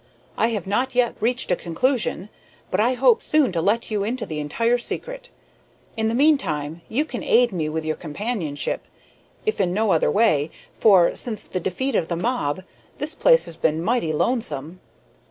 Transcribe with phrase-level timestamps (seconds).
[0.35, 2.29] I have not yet reached a conclusion,
[2.71, 5.29] but I hope soon to let you into the entire secret.
[5.95, 8.87] In the meantime you can aid me with your companionship,
[9.45, 12.63] if in no other way, for, since the defeat of the mob,
[12.97, 14.79] this place has been mighty lonesome.